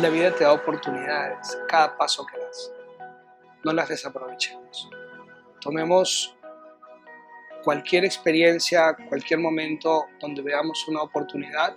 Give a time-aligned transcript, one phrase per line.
[0.00, 2.72] la vida te da oportunidades cada paso que das.
[3.64, 4.88] No las desaprovechemos.
[5.60, 6.36] Tomemos
[7.62, 11.76] cualquier experiencia, cualquier momento donde veamos una oportunidad,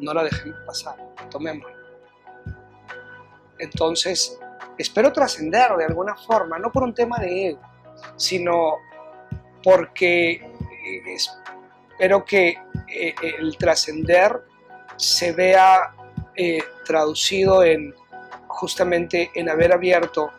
[0.00, 0.96] no la dejemos pasar,
[1.30, 1.76] tomémosla.
[3.58, 4.40] Entonces,
[4.76, 7.60] espero trascender de alguna forma, no por un tema de ego,
[8.16, 8.78] sino
[9.62, 12.58] porque eh, espero que
[12.88, 14.42] eh, el trascender
[14.96, 15.94] se vea
[16.42, 17.94] eh, traducido en
[18.46, 20.30] justamente en haber abierto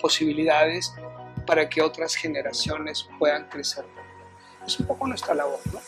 [0.00, 0.92] posibilidades
[1.46, 3.84] para que otras generaciones puedan crecer.
[4.66, 5.78] Es un poco nuestra labor, ¿no?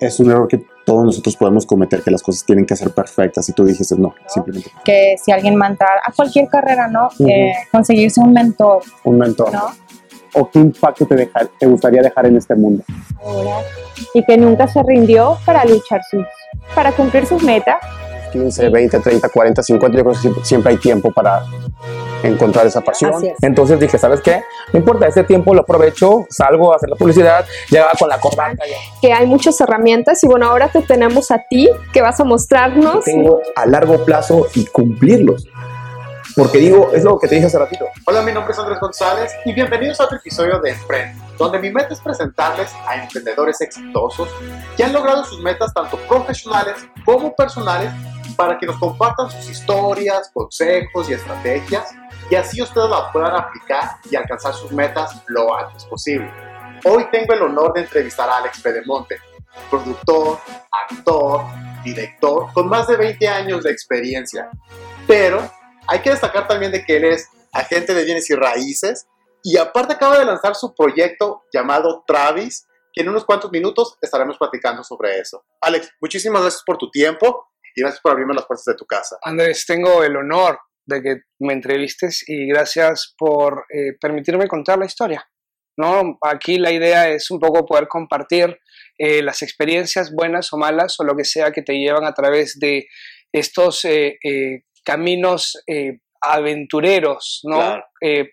[0.00, 3.48] Es un error que todos nosotros podemos cometer, que las cosas tienen que ser perfectas
[3.48, 4.70] y tú dijiste no, simplemente.
[4.84, 7.08] Que si alguien va a entrar a cualquier carrera, ¿no?
[7.26, 8.82] Eh, conseguirse un mentor.
[9.04, 9.50] Un mentor.
[9.50, 9.70] ¿no?
[10.34, 12.84] ¿O qué impacto te, dejar, te gustaría dejar en este mundo?
[14.12, 16.24] Y que nunca se rindió para luchar sus,
[16.74, 17.78] para cumplir sus metas
[18.34, 21.44] 15, 20, 30, 40, 50, yo creo que siempre, hay tiempo para
[22.24, 23.12] encontrar esa pasión.
[23.40, 24.42] Entonces dije, ¿sabes qué?
[24.72, 28.64] No importa, ese tiempo lo aprovecho, salgo a hacer la publicidad, llegaba con la corbata.
[29.00, 33.04] Que hay muchas herramientas y bueno, ahora te tenemos a ti que vas a mostrarnos.
[33.04, 35.46] Tengo a largo plazo y cumplirlos.
[36.36, 37.86] Porque digo, es lo que te dije hace ratito.
[38.06, 41.70] Hola, mi nombre es Andrés González y bienvenidos a otro episodio de Emprende, donde mi
[41.70, 44.28] meta es presentarles a emprendedores exitosos
[44.76, 47.92] que han logrado sus metas tanto profesionales como personales
[48.36, 51.94] para que nos compartan sus historias, consejos y estrategias
[52.30, 56.30] y así ustedes la puedan aplicar y alcanzar sus metas lo antes posible.
[56.84, 59.18] Hoy tengo el honor de entrevistar a Alex Pedemonte,
[59.70, 60.38] productor,
[60.90, 61.42] actor,
[61.84, 64.50] director con más de 20 años de experiencia.
[65.06, 65.48] Pero
[65.86, 69.06] hay que destacar también de que él es agente de bienes y raíces
[69.46, 74.38] y aparte acaba de lanzar su proyecto llamado Travis, que en unos cuantos minutos estaremos
[74.38, 75.44] platicando sobre eso.
[75.60, 79.18] Alex, muchísimas gracias por tu tiempo y gracias por abrirme las puertas de tu casa.
[79.22, 84.86] Andrés, tengo el honor de que me entrevistes y gracias por eh, permitirme contar la
[84.86, 85.28] historia.
[85.76, 86.16] ¿no?
[86.22, 88.58] Aquí la idea es un poco poder compartir
[88.96, 92.58] eh, las experiencias buenas o malas o lo que sea que te llevan a través
[92.58, 92.86] de
[93.30, 94.16] estos eh,
[94.84, 95.62] caminos
[96.32, 97.80] aventureros ¿no?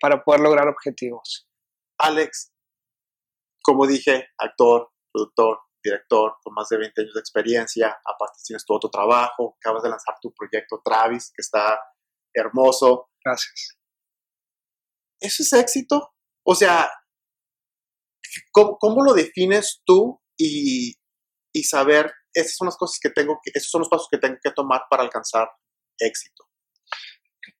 [0.00, 1.48] para poder lograr objetivos.
[1.98, 2.52] Alex,
[3.62, 8.74] como dije, actor, productor, director con más de 20 años de experiencia, aparte tienes tu
[8.74, 11.78] otro trabajo, acabas de lanzar tu proyecto Travis, que está
[12.34, 13.10] hermoso.
[13.24, 13.78] Gracias.
[15.20, 16.14] ¿Eso es éxito?
[16.44, 16.90] O sea,
[18.52, 20.94] ¿cómo, lo defines tú y,
[21.54, 24.36] y, saber, esas son las cosas que tengo que, esos son los pasos que tengo
[24.42, 25.48] que tomar para alcanzar
[25.98, 26.44] éxito?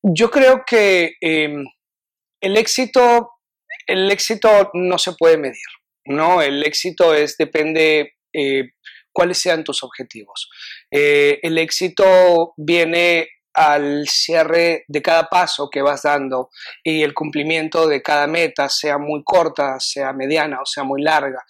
[0.01, 1.65] Yo creo que em,
[2.41, 3.29] el éxito,
[3.87, 5.61] el éxito no se puede medir.
[6.05, 6.41] ¿no?
[6.41, 8.71] El éxito es, depende eh,
[9.11, 10.49] cuáles sean tus objetivos.
[10.91, 16.49] Eh, el éxito viene al cierre de cada paso que vas dando
[16.83, 21.43] y el cumplimiento de cada meta, sea muy corta, sea mediana o sea muy larga.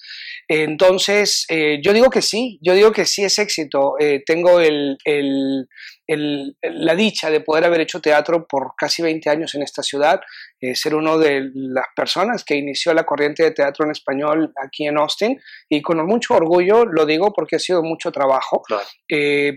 [0.47, 3.96] Entonces, eh, yo digo que sí, yo digo que sí es éxito.
[4.25, 4.97] tengo el,
[6.08, 10.20] la dicha de poder haber hecho teatro por casi 20 años en esta ciudad,
[10.59, 14.88] eh, ser uno de las personas que inició la corriente de teatro en español aquí
[14.88, 15.40] en Austin
[15.70, 18.64] y con mucho orgullo lo digo porque ha sido mucho trabajo.
[19.09, 19.53] Eh,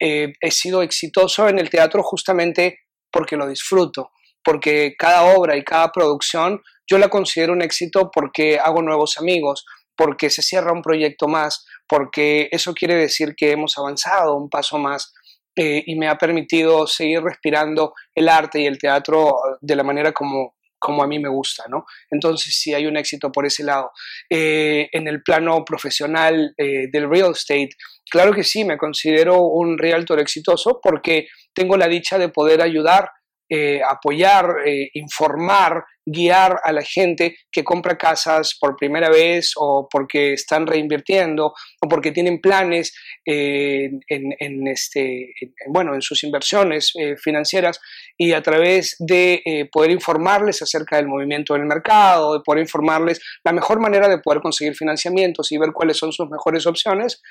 [0.00, 2.78] eh, he sido exitoso en el teatro justamente
[3.10, 4.10] porque lo disfruto,
[4.42, 6.60] porque cada obra y cada producción
[6.90, 9.64] yo la considero un éxito porque hago nuevos amigos,
[9.96, 14.78] porque se cierra un proyecto más, porque eso quiere decir que hemos avanzado un paso
[14.78, 15.12] más
[15.56, 20.12] eh, y me ha permitido seguir respirando el arte y el teatro de la manera
[20.12, 20.53] como,
[20.84, 21.86] como a mí me gusta, ¿no?
[22.10, 23.90] Entonces sí hay un éxito por ese lado.
[24.28, 27.70] Eh, en el plano profesional eh, del real estate,
[28.10, 33.08] claro que sí, me considero un realtor exitoso porque tengo la dicha de poder ayudar
[33.46, 39.86] eh, apoyar, eh, informar, guiar a la gente que compra casas por primera vez o
[39.90, 42.94] porque están reinvirtiendo o porque tienen planes
[43.26, 45.34] eh, en, este,
[45.68, 46.92] bueno, en sus inversiones
[47.22, 47.80] financieras
[48.16, 53.52] y a través de poder informarles acerca del movimiento del mercado, de poder informarles la
[53.52, 57.22] mejor manera de poder conseguir financiamientos y ver cuáles son sus mejores opciones,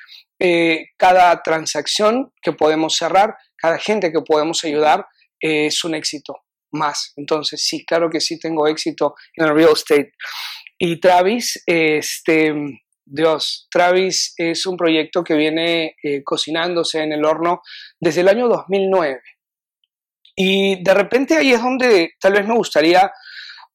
[0.98, 5.06] cada transacción que podemos cerrar, cada gente que podemos ayudar,
[5.44, 6.38] es un éxito
[6.72, 7.14] más.
[7.18, 10.14] Entonces, sí, claro que sí tengo éxito en el real estate.
[10.80, 12.54] Y Travis, este,
[13.06, 17.62] Dios, Travis es un proyecto que viene eh, cocinándose en el horno
[18.00, 19.22] desde el año 2009.
[20.36, 23.12] Y de repente ahí es donde tal vez me gustaría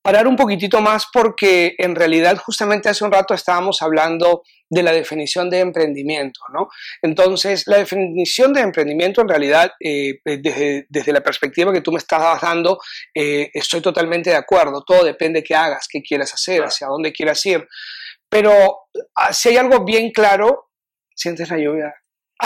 [0.09, 4.91] parar un poquitito más porque en realidad justamente hace un rato estábamos hablando de la
[4.91, 6.71] definición de emprendimiento, ¿no?
[7.03, 11.99] Entonces, la definición de emprendimiento en realidad, eh, desde, desde, la perspectiva que tú me
[11.99, 12.79] estás dando,
[13.15, 14.83] eh, estoy totalmente de acuerdo.
[14.83, 17.69] Todo depende de qué hagas, qué quieras hacer, hacia dónde quieras ir.
[18.31, 18.85] Pero
[19.15, 20.71] ah, si hay algo bien claro,
[21.15, 21.95] sientes la lluvia.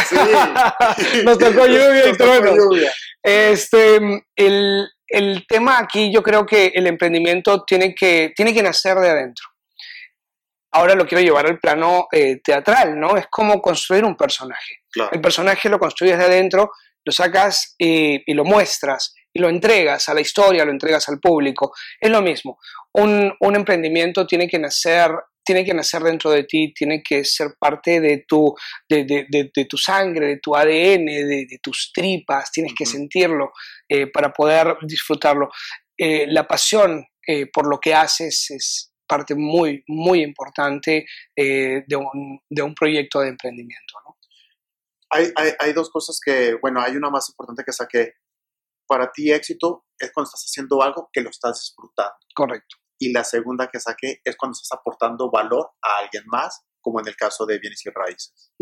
[0.09, 0.17] Sí.
[1.25, 2.93] Nos tocó lluvia y lluvia.
[3.23, 3.99] Este,
[4.37, 9.11] el, el tema aquí yo creo que el emprendimiento tiene que, tiene que nacer de
[9.11, 9.47] adentro.
[10.73, 13.17] Ahora lo quiero llevar al plano eh, teatral, ¿no?
[13.17, 14.81] Es como construir un personaje.
[15.11, 16.71] El personaje lo construyes de adentro,
[17.05, 21.21] lo sacas y, y, lo muestras y lo entregas a la historia, lo entregas al
[21.21, 21.73] público.
[22.01, 22.59] Es lo mismo.
[22.93, 25.11] Un, un emprendimiento tiene que nacer
[25.45, 28.55] tiene que nacer dentro de ti, tiene que ser parte de tu,
[28.89, 33.53] de, de, de, tu sangre, de tu ADN, de, tus tripas, tienes que sentirlo
[33.89, 35.51] eh, para poder disfrutarlo.
[35.97, 41.05] Eh, la pasión eh, por lo que haces es parte muy, muy importante
[41.37, 43.95] de un, de, un, proyecto de emprendimiento.
[44.07, 44.17] ¿no?
[45.11, 48.15] Hay, hay, hay dos cosas que, bueno, hay una más importante que saqué.
[48.93, 52.15] Para ti éxito es cuando estás haciendo algo que lo estás disfrutando.
[52.35, 57.01] Correcto y la segunda que saqué es cuando estás aportando valor a alguien más, como
[57.01, 58.53] en el caso de bienes y raíces.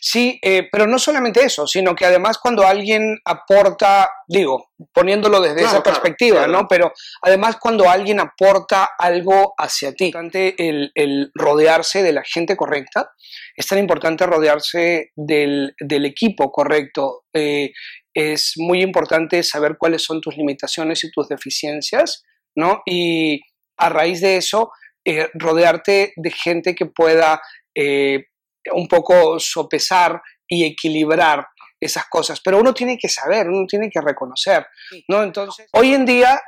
[0.00, 5.62] Sí, eh, pero no solamente eso, sino que además cuando alguien aporta, digo, poniéndolo desde
[5.62, 6.66] esa perspectiva, ¿no?
[6.68, 6.92] Pero
[7.22, 13.10] además cuando alguien aporta algo hacia ti, el, el rodearse de la gente correcta,
[13.54, 17.24] es tan importante rodearse del, del equipo correcto.
[17.34, 17.72] Eh,
[18.14, 22.24] es muy importante saber cuáles son tus limitaciones y tus deficiencias,
[22.54, 22.82] ¿no?
[22.86, 23.40] Y
[23.76, 24.70] a raíz de eso,
[25.04, 27.42] eh, rodearte de gente que pueda
[27.74, 28.26] eh,
[28.72, 31.46] un poco sopesar y equilibrar
[31.80, 32.40] esas cosas.
[32.42, 34.64] Pero uno tiene que saber, uno tiene que reconocer,
[35.08, 35.24] ¿no?
[35.24, 36.40] Entonces, hoy en día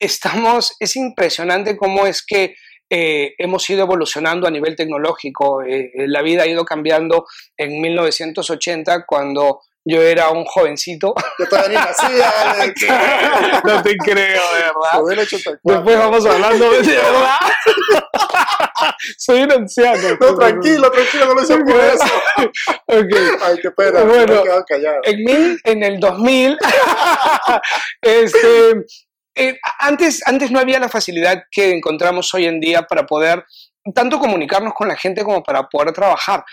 [0.00, 2.56] estamos, es impresionante cómo es que
[2.90, 5.62] eh, hemos ido evolucionando a nivel tecnológico.
[5.94, 7.24] la vida ha ido cambiando
[7.56, 11.14] en 1980 cuando yo era un jovencito.
[11.38, 15.26] Yo todavía ni nacía, No te creo, de verdad.
[15.62, 17.36] Después vamos hablando, de verdad.
[19.18, 20.16] Soy un anciano.
[20.20, 22.04] No, tranquilo, tranquilo, no lo hice por eso.
[22.88, 24.42] Ay, qué pena, bueno,
[25.04, 26.58] En, mil, en el 2000,
[28.02, 28.70] este,
[29.34, 33.44] eh, antes, antes no había la facilidad que encontramos hoy en día para poder
[33.94, 36.44] tanto comunicarnos con la gente como para poder trabajar.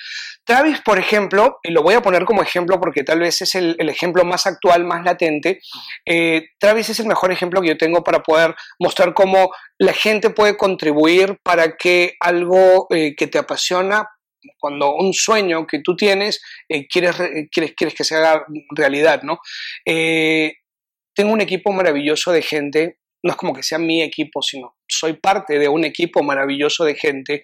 [0.50, 3.76] Travis, por ejemplo, y lo voy a poner como ejemplo porque tal vez es el,
[3.88, 5.60] ejemplo más actual, más latente,
[6.08, 10.32] eh, Travis es el mejor ejemplo que yo tengo para poder mostrar cómo la gente
[10.32, 14.10] puede contribuir para que algo eh, que te apasiona,
[14.58, 17.18] cuando un sueño que tú tienes, eh, quieres,
[17.52, 19.38] quieres, quieres que se haga realidad, ¿no?
[19.86, 25.14] tengo un equipo maravilloso de gente, no es como que sea mi equipo, sino soy
[25.14, 27.44] parte de un equipo maravilloso de gente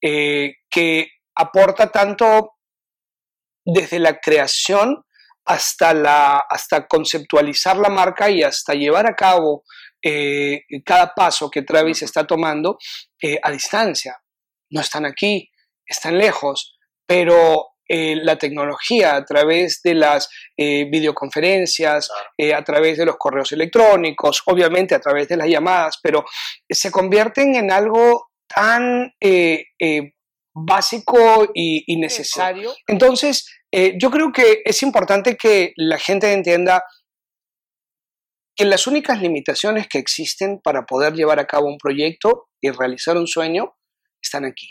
[0.00, 2.56] que aporta tanto
[3.64, 5.04] desde la creación
[5.44, 9.64] hasta, la, hasta conceptualizar la marca y hasta llevar a cabo
[10.02, 12.78] eh, cada paso que Travis está tomando
[13.22, 14.16] eh, a distancia.
[14.70, 15.50] No están aquí,
[15.84, 22.10] están lejos, pero eh, la tecnología a través de las videoconferencias,
[22.54, 26.24] a través de los correos electrónicos, obviamente a través de las llamadas, pero
[26.68, 29.12] se convierten en algo tan
[30.56, 32.74] básico y, necesario.
[32.86, 36.82] Entonces, eh, yo creo que es importante que la gente entienda
[38.56, 43.18] que las únicas limitaciones que existen para poder llevar a cabo un proyecto y realizar
[43.18, 43.76] un sueño
[44.22, 44.68] están aquí.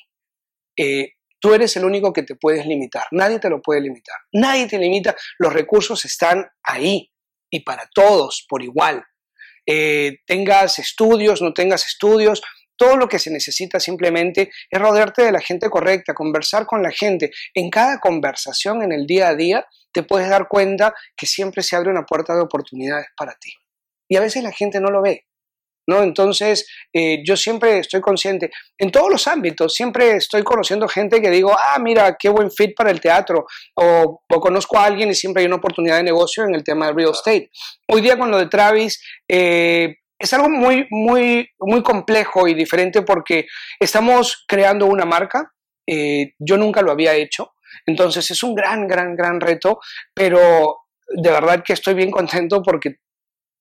[0.76, 4.68] Eh, tú eres el único que te puedes limitar, nadie te lo puede limitar, nadie
[4.68, 7.12] te limita, los recursos están ahí
[7.52, 9.04] y para todos por igual.
[9.68, 12.42] Eh, tengas estudios, no tengas estudios,
[12.78, 16.92] todo lo que se necesita simplemente es rodearte de la gente correcta, conversar con la
[16.92, 17.32] gente.
[17.54, 21.76] En cada conversación en el día a día te puedes dar cuenta que siempre se
[21.76, 23.54] abre una puerta de oportunidades para ti.
[24.10, 25.26] Y a veces la gente no lo ve.
[25.88, 26.02] ¿No?
[26.02, 31.30] Entonces, eh, yo siempre estoy consciente, en todos los ámbitos, siempre estoy conociendo gente que
[31.30, 35.42] digo, ah, mira, qué buen fit para el teatro, o, conozco a alguien y siempre
[35.42, 37.52] hay una oportunidad de negocio en el tema del real estate.
[37.88, 43.04] Hoy día con lo de Travis, eh, es algo muy, muy, muy complejo y diferente
[43.04, 43.46] porque
[43.80, 45.52] estamos creando una marca.
[45.88, 47.54] Eh, yo nunca lo había hecho.
[47.86, 49.80] Entonces es un gran, gran, gran reto,
[50.14, 50.78] pero
[51.08, 52.96] de verdad que estoy bien contento porque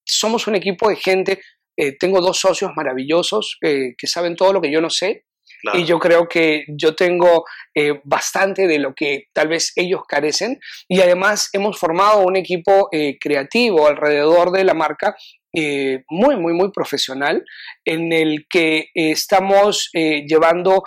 [0.03, 1.41] somos un equipo de gente.
[1.77, 5.25] Eh, tengo dos socios maravillosos eh, que saben todo lo que yo no sé.
[5.73, 7.43] Y yo creo que yo tengo
[8.03, 10.59] bastante de lo que tal vez ellos carecen.
[10.87, 12.87] Y además hemos formado un equipo
[13.19, 15.15] creativo alrededor de la marca
[15.55, 17.43] eh, muy, muy, muy profesional
[17.85, 20.83] en el que eh, estamos eh, llevando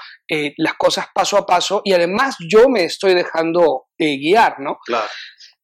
[0.58, 4.78] las cosas paso a paso y además yo me estoy dejando guiar, ¿no?
[4.84, 5.08] Claro.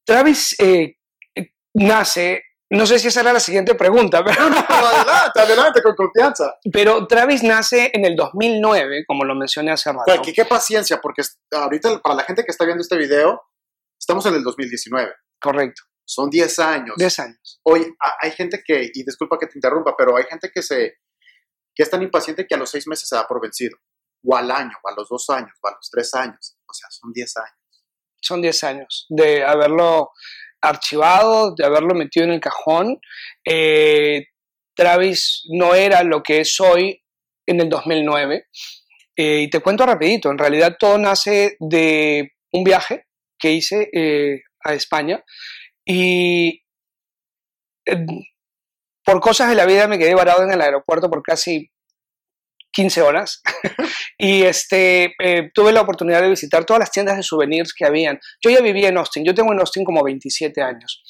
[0.07, 0.57] Travis
[1.75, 4.43] nace no sé si esa era la siguiente pregunta, pero...
[4.43, 6.57] adelante, adelante, con confianza.
[6.73, 10.05] Pero Travis nace en el 2009, como lo mencioné hace rato.
[10.07, 13.43] Pues, ¿qué, qué paciencia, porque ahorita para la gente que está viendo este video,
[13.99, 15.13] estamos en el 2019.
[15.41, 15.83] Correcto.
[16.05, 16.97] Son 10 años.
[16.97, 17.61] 10 años.
[17.65, 20.99] Hoy hay gente que, y disculpa que te interrumpa, pero hay gente que se
[21.75, 23.77] que es tan impaciente que a los 6 meses se da por vencido.
[24.25, 26.57] O al año, o a los 2 años, o a los 3 años.
[26.67, 27.85] O sea, son 10 años.
[28.21, 30.11] Son 10 años de haberlo
[30.63, 32.99] archivado, de haberlo metido en el cajón.
[33.45, 34.29] Eh,
[34.75, 37.03] Travis no era lo que es hoy
[37.47, 38.47] en el 2009.
[39.17, 43.07] Eh, y te cuento rapidito, en realidad todo nace de un viaje
[43.39, 45.23] que hice eh, a España
[45.85, 46.63] y
[49.05, 51.71] por cosas de la vida me quedé varado en el aeropuerto por casi
[52.73, 53.43] 15 horas
[54.19, 58.19] y este, eh, tuve la oportunidad de visitar todas las tiendas de souvenirs que habían.
[58.43, 61.03] Yo ya vivía en Austin, yo tengo en Austin como 27 años.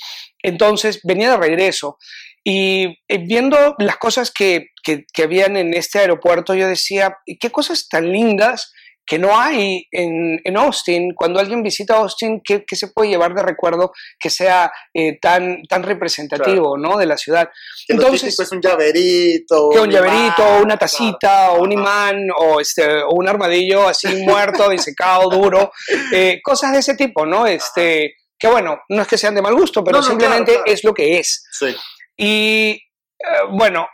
[0.43, 1.99] Entonces venía de regreso
[2.45, 7.51] y eh, viendo las cosas que, que, que habían en este aeropuerto, yo decía, qué
[7.51, 8.73] cosas tan lindas
[9.07, 11.13] que no hay en, en, Austin.
[11.15, 15.63] Cuando alguien visita Austin, ¿qué, qué se puede llevar de recuerdo que sea eh, tan,
[15.69, 16.97] tan representativo ¿no?
[16.97, 17.51] de la ciudad?
[17.89, 19.71] Entonces, es un llaverito.
[19.71, 24.69] Que un, llaverito, una tacita, o un imán, o, este, o un armadillo así muerto,
[24.69, 25.73] disecado, duro.
[26.13, 27.47] Eh, cosas de ese tipo, ¿no?
[27.47, 31.19] Este, que bueno, no es que sean de mal gusto, pero simplemente es lo que
[31.19, 31.45] es.
[31.51, 31.75] Sí.
[32.17, 33.89] Y eh, bueno,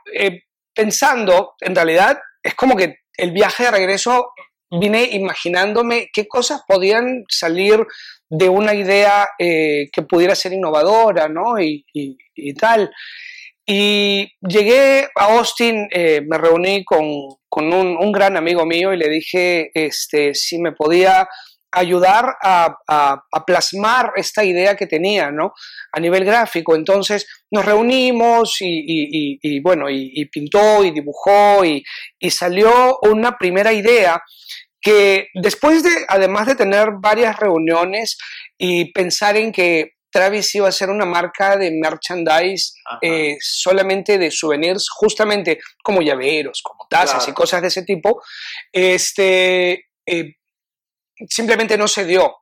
[0.75, 4.33] pensando, en realidad, es como que el viaje de regreso
[4.71, 7.87] vine imaginándome qué cosas podían salir
[8.29, 11.61] de una idea eh, que pudiera ser innovadora, ¿no?
[11.61, 11.85] Y,
[12.59, 12.91] tal.
[13.67, 17.05] Y llegué a Austin, eh, me reuní con,
[17.50, 21.29] un, gran amigo mío y le dije este, si me podía
[21.73, 22.77] ayudar a,
[23.47, 25.53] plasmar esta idea que tenía, ¿no?
[25.93, 26.75] A nivel gráfico.
[26.75, 31.85] Entonces nos reunimos y, bueno, y, pintó y dibujó y,
[32.31, 34.23] salió una primera idea
[34.81, 38.17] que después de, además de tener varias reuniones
[38.57, 42.73] y pensar en que Travis iba a ser una marca de merchandise
[43.03, 48.23] eh, solamente de souvenirs, justamente como llaveros, como tazas y cosas de ese tipo,
[48.73, 50.35] este, eh,
[51.29, 52.37] simplemente no se dio.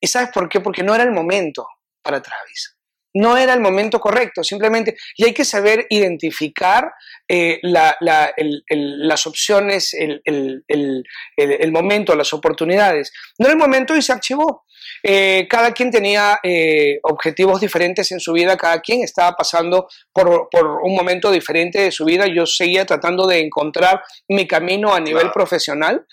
[0.00, 0.60] ¿Y sabes por qué?
[0.60, 1.66] Porque no era el momento
[2.02, 2.76] para Travis.
[3.12, 6.92] No era el momento correcto, simplemente, y hay que saber identificar
[7.28, 13.12] eh, las opciones, el, momento, las oportunidades.
[13.38, 14.64] No era el momento y se archivó.
[15.02, 20.48] Eh, cada quien tenía eh, objetivos diferentes en su vida, cada quien estaba pasando por,
[20.82, 22.26] un momento diferente de su vida.
[22.26, 26.06] Yo seguía tratando de encontrar mi camino a nivel profesional,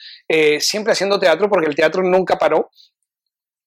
[0.60, 2.70] siempre haciendo teatro porque el teatro nunca paró.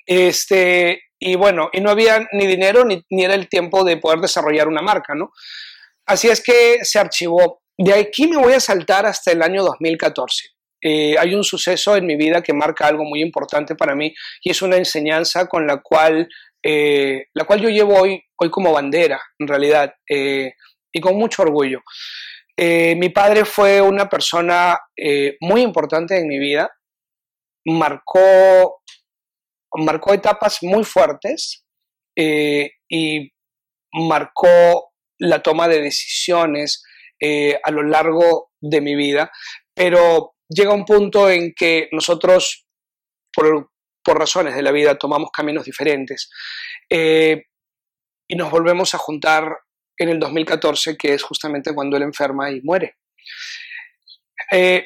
[0.06, 4.68] Este, y bueno, y no había ni dinero ni, era el tiempo de poder desarrollar
[4.68, 5.32] una marca, ¿no?
[6.06, 7.62] Así es que se archivó.
[7.76, 10.48] De aquí me voy a saltar hasta el año 2014.
[10.82, 14.50] Eh, hay un suceso en mi vida que marca algo muy importante para mí y
[14.50, 16.28] es una enseñanza con la cual,
[16.62, 20.52] eh, la cual yo llevo hoy, hoy como bandera, en realidad, eh,
[20.92, 21.80] y con mucho orgullo.
[22.56, 24.78] mi padre fue una persona
[25.40, 26.70] muy importante en mi vida,
[27.64, 28.80] marcó
[29.78, 31.64] marcó etapas muy fuertes
[32.16, 33.32] eh, y
[33.92, 36.82] marcó la toma de decisiones
[37.20, 39.30] eh, a lo largo de mi vida,
[39.74, 42.66] pero llega un punto en que nosotros,
[43.32, 43.70] por,
[44.04, 46.28] razones de la vida, tomamos caminos diferentes
[46.90, 47.44] eh,
[48.28, 49.56] y nos volvemos a juntar
[49.96, 52.96] en el 2014, que es justamente cuando él enferma y muere.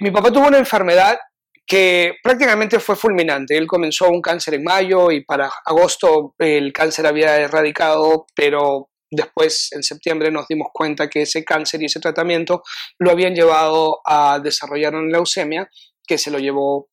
[0.01, 1.19] mi papá tuvo una enfermedad
[1.67, 3.57] que prácticamente fue fulminante.
[3.57, 9.71] Él comenzó un cáncer en mayo y para agosto el cáncer había erradicado, pero después
[9.73, 12.63] en septiembre nos dimos cuenta que ese cáncer y ese tratamiento
[12.99, 15.69] lo habían llevado a desarrollar una leucemia
[16.07, 16.89] que se lo llevó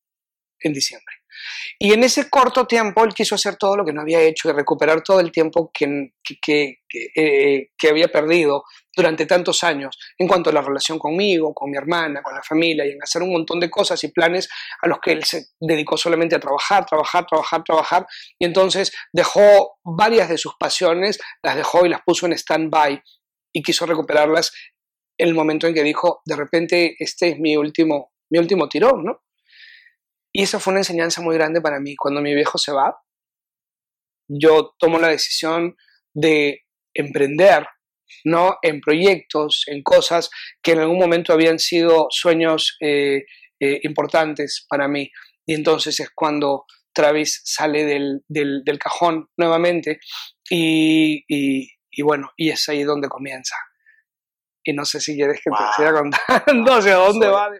[0.60, 1.21] en diciembre.
[1.78, 4.52] Y en ese corto tiempo él quiso hacer todo lo que no había hecho y
[4.52, 6.12] recuperar todo el tiempo que,
[7.16, 11.76] eh, que, había perdido durante tantos años en cuanto a la relación conmigo, con mi
[11.76, 14.48] hermana, con la familia y en hacer un montón de cosas y planes
[14.80, 18.06] a los que él se dedicó solamente a trabajar, trabajar, trabajar, trabajar.
[18.38, 23.02] Y entonces dejó varias de sus pasiones, las dejó y las puso en stand-by
[23.54, 24.52] y quiso recuperarlas
[25.18, 29.04] en el momento en que dijo, de repente, este es mi último, mi último tirón,
[29.04, 29.22] ¿no?
[30.32, 31.94] Y eso fue una enseñanza muy grande para mí.
[31.96, 32.96] Cuando mi viejo se va,
[34.28, 35.76] yo tomo la decisión
[36.14, 36.62] de
[36.94, 37.66] emprender
[38.24, 38.56] ¿no?
[38.62, 40.30] En proyectos, en cosas
[40.62, 43.24] que en algún momento habían sido sueños eh,
[43.60, 45.10] eh, importantes para mí.
[45.46, 49.98] Y entonces es cuando Travis sale del, del, cajón nuevamente
[50.48, 53.56] y, y, bueno, y es ahí donde comienza.
[54.64, 57.50] Y no sé si quieres que te siga contando hacia dónde va.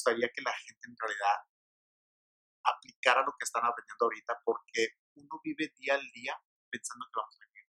[0.00, 1.36] Gustaría que la gente en realidad
[2.64, 6.34] aplicara lo que están aprendiendo ahorita porque uno vive día al día
[6.70, 7.66] pensando que vamos a vivir.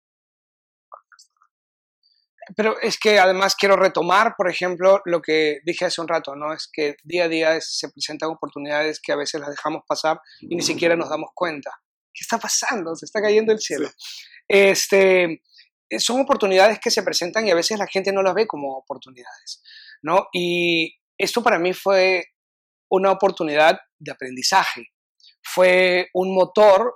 [2.57, 6.55] Pero es que además quiero retomar, por ejemplo, lo que dije hace un rato, ¿no?
[6.55, 10.57] Es que día a día se presentan oportunidades que a veces las dejamos pasar y
[10.57, 11.71] ni siquiera nos damos cuenta.
[12.13, 12.95] ¿Qué está pasando?
[12.97, 13.91] Se está cayendo el cielo.
[14.49, 15.43] Este,
[15.91, 18.77] eh, son oportunidades que se presentan y a veces la gente no las ve como
[18.77, 19.63] oportunidades,
[20.03, 20.29] ¿no?
[20.33, 22.25] Y esto para mí fue
[22.91, 24.89] una oportunidad de aprendizaje.
[25.43, 26.95] Fue un motor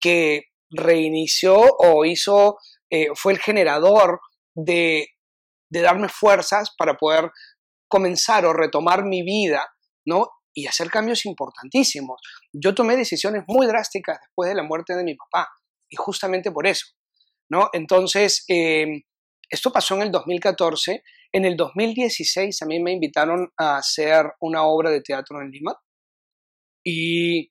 [0.00, 2.56] que reinició o hizo,
[2.90, 4.20] eh, fue el generador
[4.54, 5.08] de,
[5.70, 7.32] darme fuerzas para poder
[7.88, 9.66] comenzar o retomar mi vida,
[10.06, 10.28] ¿no?
[10.54, 12.20] Y hacer cambios importantísimos.
[12.52, 15.48] Yo tomé decisiones muy drásticas después de la muerte de mi papá
[15.90, 16.86] y justamente por eso,
[17.50, 17.70] ¿no?
[17.72, 19.02] Entonces, em,
[19.50, 21.02] esto pasó en el 2014.
[21.34, 25.76] En el 2016 a mí me invitaron a hacer una obra de teatro en Lima
[26.86, 27.50] y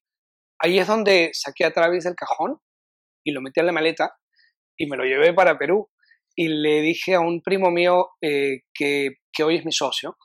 [0.60, 2.60] ahí es donde saqué a Travis del cajón
[3.26, 4.16] y lo metí en la maleta
[4.78, 5.90] y me lo llevé para Perú.
[6.34, 10.16] Y le dije a un primo mío eh, que, que, hoy es mi socio,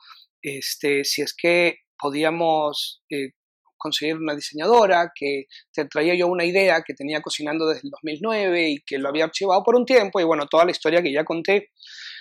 [0.41, 3.33] este, si es que podíamos eh,
[3.79, 8.69] conseguir una diseñadora, que te traía yo una idea que tenía cocinando desde el 2009
[8.69, 11.23] y que lo había archivado por un tiempo y bueno, toda la historia que ya
[11.23, 11.69] conté.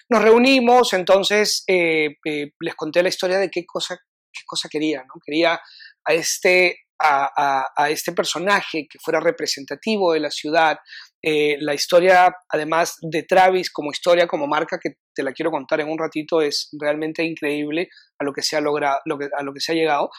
[0.08, 3.98] Nos reunimos, entonces eh, les conté la historia de qué cosa,
[4.32, 5.20] qué cosa quería, ¿no?
[5.22, 5.60] Quería
[6.04, 10.78] a este a, este personaje que fuera representativo de la ciudad.
[11.22, 15.80] Eh, la historia, además de Travis como historia, como marca, que te la quiero contar
[15.80, 17.88] en un ratito, es realmente increíble
[18.18, 18.98] a lo que se ha logrado,
[19.36, 20.10] a lo que se ha llegado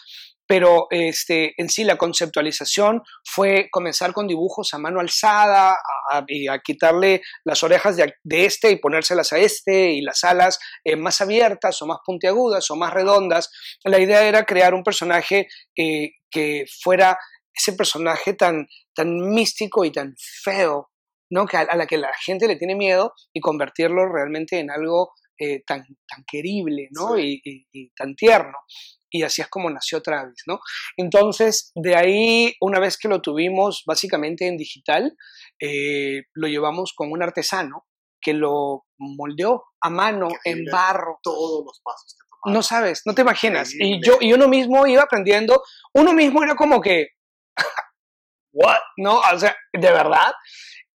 [0.49, 5.77] pero este, en sí la conceptualización fue comenzar con dibujos a mano alzada,
[6.09, 10.95] a, a quitarle las orejas de, este y ponérselas a este, y las alas eh,
[10.95, 13.51] más abiertas o más puntiagudas o más redondas.
[13.83, 17.19] La idea era crear un personaje eh, que fuera
[17.53, 20.89] ese personaje tan, tan místico y tan feo,
[21.29, 21.45] ¿no?
[21.45, 25.61] que a, la que la gente le tiene miedo y convertirlo realmente en algo eh,
[25.63, 27.19] tan, tan querible ¿no?
[27.19, 28.57] y, y tan tierno
[29.11, 30.59] y así es como nació Travis, ¿no?
[30.97, 35.15] Entonces, de ahí, una vez que lo tuvimos básicamente en digital,
[35.59, 37.85] eh, lo llevamos con un artesano
[38.21, 41.19] que lo moldeó a mano, en barro.
[41.23, 42.57] Todos los pasos que tomaba.
[42.57, 43.73] No sabes, no te imaginas.
[43.73, 47.09] Y yo, y uno mismo iba aprendiendo, uno mismo era como que,
[48.51, 48.79] ¿what?
[48.97, 49.19] ¿No?
[49.19, 50.33] O sea, de verdad.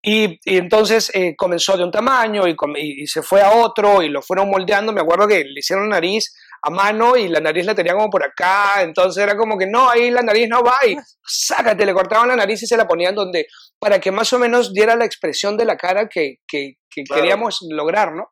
[0.07, 4.20] Y, entonces eh, comenzó de un tamaño y, y, se fue a otro y lo
[4.20, 4.92] fueron moldeando.
[4.92, 8.24] Me acuerdo que le hicieron nariz a mano y la nariz la tenía como por
[8.24, 12.29] acá, entonces era como que no, ahí la nariz no va y sácate, le cortaban
[12.29, 13.46] la nariz y se la ponían donde,
[13.79, 16.77] para que más o menos diera la expresión de la cara que, que,
[17.12, 18.31] queríamos lograr, ¿no?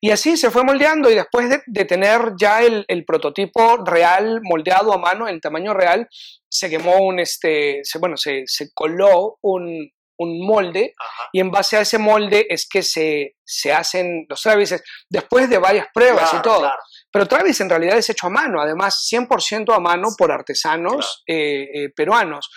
[0.00, 4.92] Y así se fue moldeando y después de, tener ya el, el, prototipo real moldeado
[4.92, 6.08] a mano en tamaño real,
[6.48, 10.94] se quemó un, este, se, bueno, se, se coló un, un molde
[11.32, 15.58] y en base a ese molde es que se, se hacen los Travises después de
[15.58, 16.70] varias pruebas y todo.
[17.18, 21.66] Pero Travis en realidad es hecho a mano, además 100% a mano por artesanos eh,
[21.74, 22.48] eh, peruanos.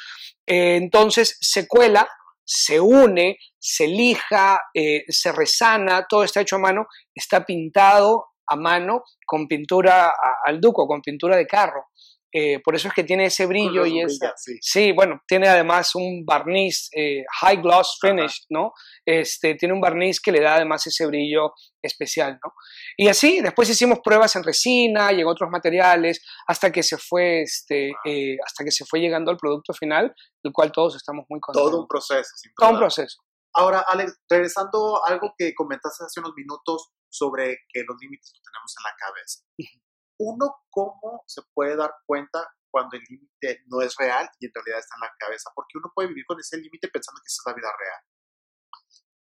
[0.45, 2.07] Eh, entonces se cuela,
[2.45, 4.61] se une, se lija,
[5.07, 10.13] se resana, todo está hecho a mano, está pintado a mano con pintura
[10.45, 11.87] al duco, con pintura de carro.
[12.33, 14.93] Eh, por eso es que tiene ese brillo y esa, sí.
[14.93, 18.71] bueno, tiene además un barniz eh, high gloss finish, ¿no?
[19.05, 22.53] Este, tiene un barniz que le da además ese brillo especial, ¿no?
[22.95, 27.41] Y así, después hicimos pruebas en resina y en otros materiales hasta que se fue,
[27.41, 31.41] este, eh, hasta que se fue llegando al producto final, del cual todos estamos muy
[31.41, 31.69] contentos.
[31.69, 32.29] Todo un proceso.
[32.55, 33.17] Todo un proceso.
[33.53, 38.41] Ahora, Alex, regresando a algo que comentaste hace unos minutos sobre que los límites los
[38.41, 39.81] tenemos en la cabeza
[40.21, 44.79] uno cómo se puede dar cuenta cuando el límite no es real y en realidad
[44.79, 47.53] está en la cabeza, porque uno puede vivir con ese límite pensando que es la
[47.53, 48.01] vida real.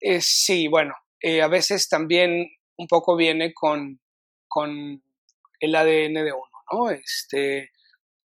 [0.00, 2.46] Eh, sí, bueno, eh, a veces también
[2.78, 4.00] un poco viene con,
[4.48, 5.02] con
[5.60, 6.90] el ADN de uno, ¿no?
[6.90, 7.70] Este,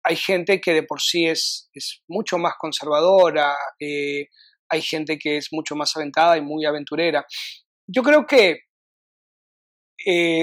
[0.02, 4.28] hay gente que de por sí es, es mucho más conservadora, eh,
[4.68, 7.24] hay gente que es mucho más aventada y muy aventurera.
[7.86, 8.60] Yo creo que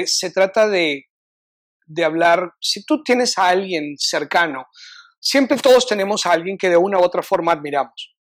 [0.05, 1.05] se trata de
[1.85, 4.65] de hablar, si tú tienes a alguien cercano,
[5.19, 8.15] siempre todos tenemos a alguien que de una u otra forma admiramos.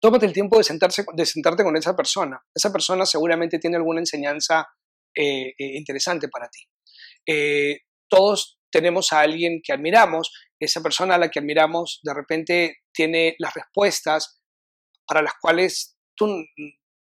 [0.00, 2.40] tómate el tiempo de, sentarse, de sentarte con esa persona.
[2.54, 4.68] Esa persona seguramente tiene alguna enseñanza
[5.14, 6.60] eh, eh, interesante para ti.
[7.26, 12.76] Eh, todos tenemos a alguien que admiramos, esa persona a la que admiramos de repente
[12.92, 14.40] tiene las respuestas
[15.06, 16.26] para las cuales tú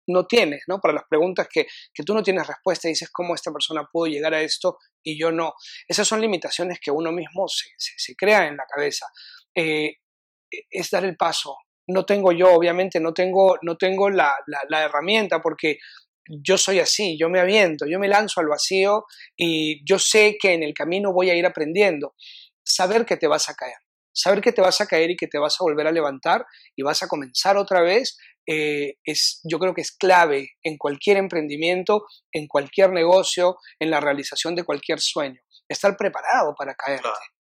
[0.07, 0.81] no tienes, ¿no?
[0.81, 4.07] Para las preguntas que, que tú no tienes respuesta y dices cómo esta persona pudo
[4.07, 5.55] llegar a esto y yo no.
[5.89, 9.07] Esas son limitaciones que uno mismo se, se, crea en la cabeza.
[9.55, 14.35] es dar el paso, no tengo yo, obviamente, no tengo, no tengo la,
[14.69, 15.79] la, herramienta porque
[16.27, 19.05] yo soy así, yo me aviento, yo me lanzo al vacío
[19.37, 22.15] y yo sé que en el camino voy a ir aprendiendo.
[22.63, 23.77] Saber que te vas a caer,
[24.13, 26.83] saber que te vas a caer y que te vas a volver a levantar y
[26.83, 32.07] vas a comenzar otra vez, eh, es, yo creo que es clave en cualquier emprendimiento,
[32.33, 35.41] en cualquier negocio, en la realización de cualquier sueño.
[35.69, 37.09] Estar preparado para caerte.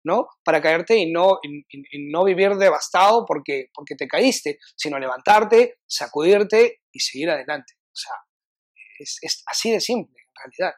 [0.05, 0.27] ¿no?
[0.43, 1.39] Para caerte y no,
[2.11, 7.73] no vivir devastado porque, porque te caíste, sino levantarte, sacudirte y seguir adelante.
[7.87, 8.13] O sea,
[8.99, 10.75] es, es así de simple, en realidad.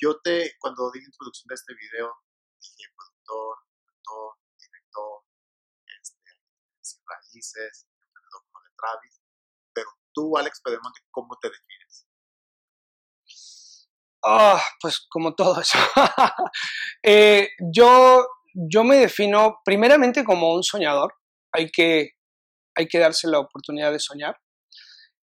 [0.00, 2.14] Yo te, cuando di la introducción de este video,
[2.58, 5.22] dije productor, actor, director,
[6.00, 6.30] este,
[7.04, 7.97] raíces, como de
[8.78, 9.20] Travis,
[9.74, 12.06] pero tú, Alex Pedemonte, ¿cómo te defines?
[14.24, 15.78] Ah, pues como todo eso.
[17.04, 21.14] Eh, yo, yo me defino primeramente como un soñador.
[21.52, 22.10] Hay que,
[22.76, 24.36] hay que darse la oportunidad de soñar.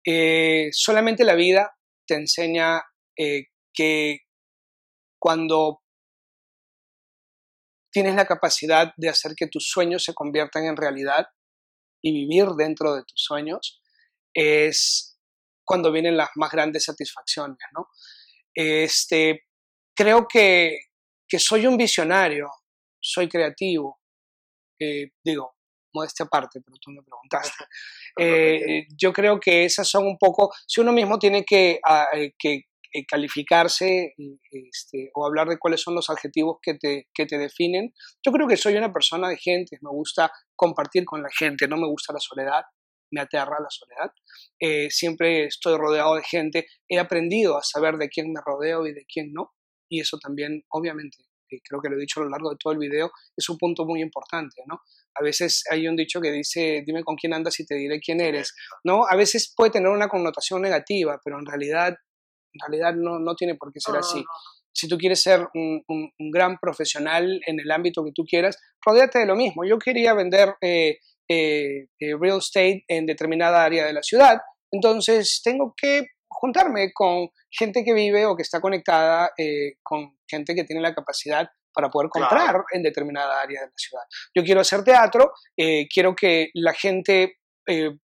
[0.06, 1.76] Eh, solamente la vida
[2.08, 2.82] te enseña
[3.18, 4.20] eh, que
[5.20, 5.82] cuando
[7.92, 11.28] tienes la capacidad de hacer que tus sueños se conviertan en realidad
[12.02, 13.82] y vivir dentro de tus sueños,
[14.34, 15.18] es
[15.66, 17.88] cuando vienen las más grandes satisfacciones, ¿no?
[18.54, 19.44] Este,
[19.96, 20.80] creo que,
[21.28, 22.50] que soy un visionario,
[23.00, 24.00] soy creativo,
[24.80, 25.56] eh, digo,
[25.94, 27.66] modestia aparte, pero tú me preguntaste.
[28.22, 32.08] Eh, yo creo que esas son un poco, si uno mismo tiene que, ah,
[32.92, 34.16] eh, calificarse
[34.52, 37.94] este, o hablar de cuáles son los adjetivos que te, que te definen,
[38.26, 41.78] yo creo que soy una persona de gente, me gusta compartir con la gente, no
[41.78, 42.64] me gusta la soledad,
[43.12, 44.12] me aterra la soledad.
[44.60, 48.94] Eh, siempre estoy rodeado de gente, he aprendido a saber de quién me rodeo y
[48.94, 49.54] de quién no,
[49.90, 51.18] y eso también, obviamente,
[51.64, 53.86] creo que lo he dicho a lo largo de todo el video, es un punto
[53.86, 54.82] muy importante, ¿no?
[55.16, 58.22] A veces hay un dicho que dice, dime con quién andas y te diré quién
[58.22, 59.06] eres, ¿no?
[59.10, 61.96] A veces puede tener una connotación negativa, pero en realidad,
[62.54, 64.24] en realidad no, no tiene por qué ser así.
[64.72, 69.20] Si tú quieres ser un, un, gran profesional en el ámbito que tú quieras, rodéate
[69.20, 69.66] de lo mismo.
[69.66, 71.00] Yo quería vender eh,
[71.32, 74.40] eh, eh, real estate en determinada área de la ciudad.
[74.72, 80.56] Entonces tengo que juntarme con gente que vive o que está conectada eh, con gente
[80.56, 84.04] que tiene la capacidad para poder comprar en determinada área de la ciudad.
[84.34, 85.34] Yo quiero hacer teatro,
[85.94, 87.39] quiero que la gente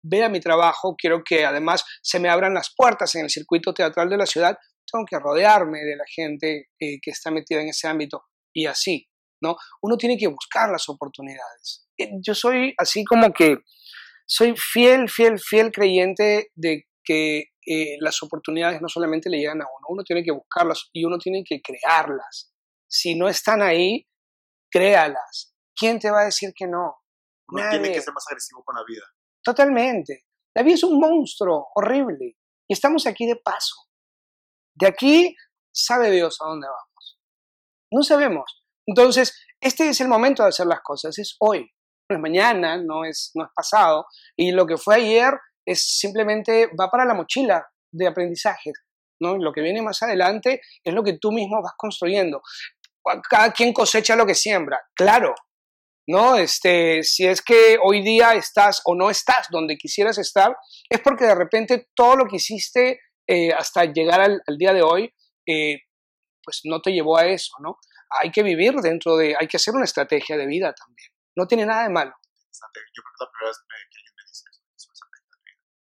[0.01, 4.10] vea mi trabajo, quiero que además se me abran las puertas en el circuito teatral
[4.10, 4.58] de la ciudad,
[4.89, 9.08] tengo que rodearme de la gente que está metida en ese ámbito y así,
[9.41, 9.58] ¿no?
[9.82, 11.88] Uno tiene que buscar las oportunidades.
[11.97, 13.58] Eh, yo soy así como que
[14.25, 19.65] soy fiel, fiel, fiel creyente de que eh, las oportunidades no solamente le llegan a
[19.65, 22.51] uno, uno tiene que buscarlas y uno tiene que crearlas.
[22.88, 24.08] Si no están ahí,
[24.71, 25.54] créalas.
[25.75, 26.97] ¿Quién te va a decir que no?
[27.47, 29.04] Uno tiene que ser más agresivo con la vida.
[29.45, 30.25] Totalmente.
[30.55, 32.36] La vida es un monstruo horrible
[32.67, 33.75] y estamos aquí de paso.
[34.73, 35.36] De aquí
[35.71, 37.19] sabe Dios a dónde vamos.
[37.91, 38.63] No sabemos.
[38.88, 41.69] Entonces, este es el momento de hacer las cosas, es hoy
[42.10, 44.05] no es mañana, no es, no es pasado.
[44.36, 45.34] Y lo que fue ayer
[45.65, 48.73] es simplemente va para la mochila de aprendizajes.
[49.19, 49.38] ¿no?
[49.38, 52.41] Lo que viene más adelante es lo que tú mismo vas construyendo.
[53.29, 55.34] Cada quien cosecha lo que siembra, claro.
[56.07, 56.35] ¿No?
[56.35, 60.55] Este, si es que hoy día estás o no estás donde quisieras estar,
[60.89, 65.11] es porque de repente todo lo que hiciste eh, hasta llegar al, día de hoy,
[65.47, 65.79] eh,
[66.43, 67.77] pues no te llevó a eso, ¿no?
[68.21, 71.09] Hay que vivir dentro de, hay que hacer una estrategia de vida también.
[71.35, 72.11] No tiene nada de malo.
[72.11, 74.43] Yo creo que es la primera vez que alguien me dice
[74.75, 74.89] eso.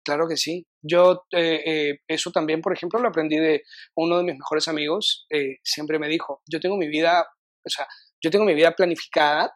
[0.04, 0.68] Claro que sí.
[0.82, 3.64] Yo eh, eso también, por ejemplo, lo aprendí de
[3.96, 5.26] uno de mis mejores amigos.
[5.64, 7.28] Siempre me dijo, yo tengo mi vida,
[7.66, 7.88] o sea,
[8.24, 9.52] yo tengo mi vida planificada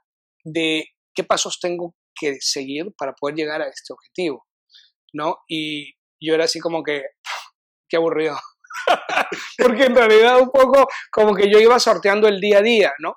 [0.46, 4.46] de qué pasos tengo que seguir para poder llegar a este objetivo,
[5.14, 5.38] ¿no?
[5.50, 7.04] Y yo era así como que,
[7.90, 8.38] qué aburrido.
[9.58, 13.16] Porque en realidad un poco como que yo iba sorteando el día a día, ¿no?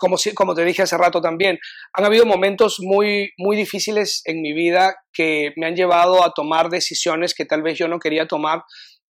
[0.00, 1.58] como, como te dije hace rato también,
[1.92, 6.70] han habido momentos muy, muy difíciles en mi vida que me han llevado a tomar
[6.70, 8.62] decisiones que tal vez yo no quería tomar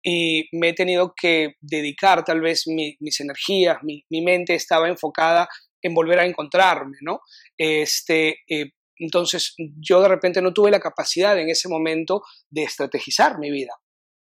[0.03, 5.49] y me he tenido que dedicar tal vez mis energías, mi, mente estaba enfocada
[5.83, 7.21] en volver a encontrarme, ¿no?
[7.57, 13.39] Este, eh, entonces yo de repente no tuve la capacidad en ese momento de estrategizar
[13.39, 13.75] mi vida,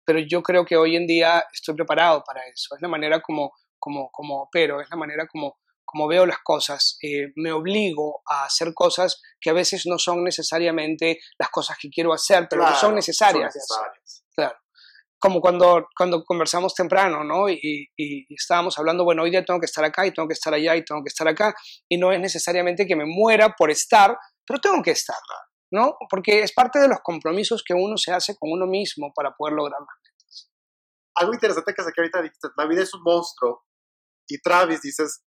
[0.05, 2.75] pero yo creo que hoy en día estoy preparado para eso.
[2.75, 6.97] Es la manera como, como, como opero, es la manera como, como veo las cosas.
[7.01, 11.89] Eh, me obligo a hacer cosas que a veces no son necesariamente las cosas que
[11.89, 13.55] quiero hacer, pero que son necesarias.
[14.35, 14.64] Claro
[15.25, 17.49] como cuando, cuando conversamos temprano, ¿no?
[17.49, 20.53] Y, y, estábamos hablando, bueno, hoy día tengo que estar acá y tengo que estar
[20.53, 21.55] allá y tengo que estar acá,
[21.89, 25.17] y no es necesariamente que me muera por estar, pero tengo que estar,
[25.71, 25.97] ¿no?
[26.11, 29.55] Porque es parte de los compromisos que uno se hace con uno mismo para poder
[29.55, 30.51] lograr las metas.
[31.15, 33.63] Algo interesante que saqué ahorita dijiste, la vida es un monstruo,
[34.27, 35.23] y Travis dices,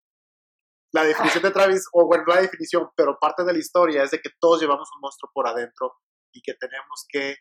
[0.93, 4.21] la definición de Travis, o bueno, la definición, pero parte de la historia es de
[4.21, 5.95] que todos llevamos un monstruo por adentro
[6.31, 7.37] y que tenemos que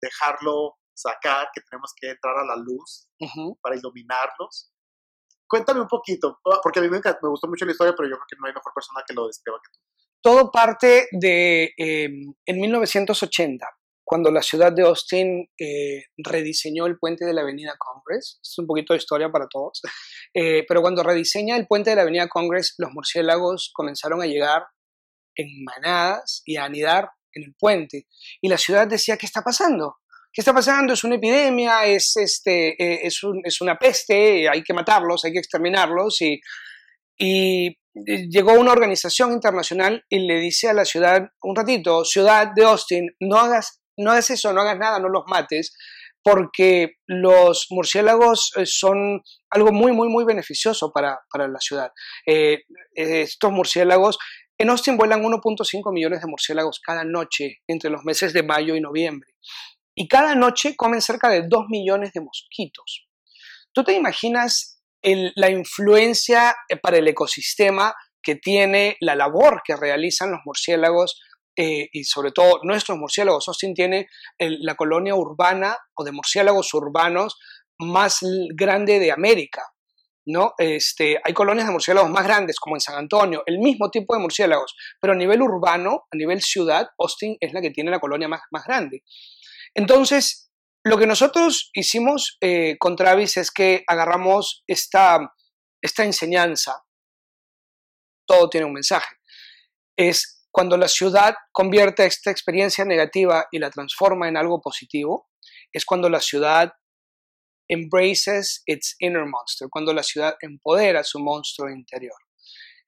[0.00, 3.08] dejarlo sacar, que tenemos que entrar a la luz
[3.60, 4.72] para iluminarlos.
[5.48, 8.26] Cuéntame un poquito, porque a mí me, me, gustó mucho la historia, pero yo creo
[8.28, 9.80] que no hay mejor persona que lo describa que tú.
[10.22, 13.66] Todo parte de em, en 1980,
[14.10, 18.40] cuando la ciudad de Austin eh, rediseñó el puente de la Avenida Congress.
[18.42, 19.80] Es un poquito de historia para todos.
[20.32, 24.62] Eh, pero cuando rediseña el puente de la Avenida Congress, los murciélagos comenzaron a llegar
[25.34, 28.06] en manadas y a anidar en el puente.
[28.40, 29.96] Y la ciudad decía, ¿qué está pasando?
[30.32, 30.92] ¿Qué está pasando?
[30.92, 35.32] Es una epidemia, es, este, eh, es, un, es una peste, hay que matarlos, hay
[35.32, 36.20] que exterminarlos.
[36.20, 36.40] Y,
[37.18, 42.64] y llegó una organización internacional y le dice a la ciudad, un ratito, ciudad de
[42.64, 45.76] Austin, no hagas, no hagas eso, no hagas nada, no los mates,
[46.22, 51.90] porque los murciélagos eh, son algo muy, muy, muy beneficioso para, para la ciudad.
[52.24, 52.62] Eh,
[52.94, 54.16] estos murciélagos,
[54.58, 58.80] en Austin vuelan 1.5 millones de murciélagos cada noche entre los meses de mayo y
[58.80, 59.32] noviembre
[60.00, 63.06] y cada noche comen cerca de 2 millones de mosquitos.
[63.70, 70.30] ¿Tú te imaginas la influencia eh, para el ecosistema que tiene la labor que realizan
[70.30, 71.20] los murciélagos
[71.54, 73.46] eh, y sobre todo nuestros murciélagos?
[73.48, 74.08] Austin tiene
[74.38, 77.36] la colonia urbana o de murciélagos urbanos
[77.78, 78.20] más
[78.56, 79.64] grande de América.
[80.24, 80.54] ¿no?
[80.56, 84.22] Este, hay colonias de murciélagos más grandes, como en San Antonio, el mismo tipo de
[84.22, 88.28] murciélagos, pero a nivel urbano, a nivel ciudad, Austin es la que tiene la colonia
[88.28, 89.02] más, más grande.
[89.74, 90.50] Entonces,
[90.84, 95.32] lo que nosotros hicimos eh, con Travis es que agarramos esta,
[95.82, 96.82] esta enseñanza,
[98.26, 99.16] todo tiene un mensaje,
[99.96, 105.28] es cuando la ciudad convierte esta experiencia negativa y la transforma en algo positivo,
[105.72, 106.72] es cuando la ciudad
[107.68, 112.16] embraces its inner monster, cuando la ciudad empodera su monstruo interior.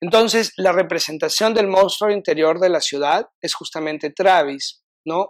[0.00, 5.28] Entonces, la representación del monstruo interior de la ciudad es justamente Travis, ¿no?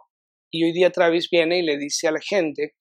[0.55, 2.75] Y hoy día Travis viene y le dice a la gente,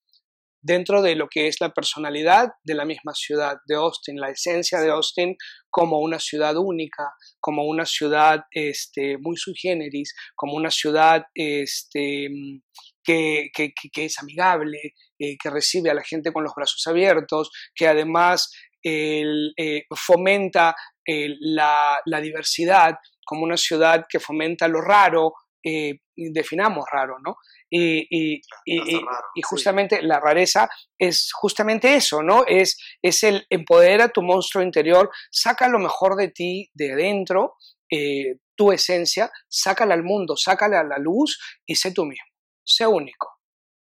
[0.62, 4.82] dentro de lo que es la personalidad de la misma ciudad de Austin, la esencia
[4.82, 5.38] de Austin
[5.70, 12.28] como una ciudad única, como una ciudad este, muy sui generis, como una ciudad este,
[13.06, 13.52] que,
[13.96, 18.54] es amigable, eh, que recibe a la gente con los brazos abiertos, que además
[18.84, 20.76] eh, fomenta
[21.08, 27.38] la, la diversidad, como una ciudad que fomenta lo raro, eh, definamos raro, ¿no?
[27.74, 32.44] Y, y, y, justamente la rareza es justamente eso, ¿no?
[32.46, 37.56] Es, es el empodera tu monstruo interior, saca lo mejor de ti de adentro,
[37.90, 42.26] eh, tu esencia, sácala al mundo, sácala a la luz y sé tú mismo,
[42.66, 43.40] sé único.